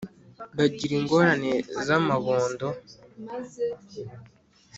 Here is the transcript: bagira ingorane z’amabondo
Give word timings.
bagira 0.57 0.93
ingorane 0.99 1.51
z’amabondo 1.85 2.67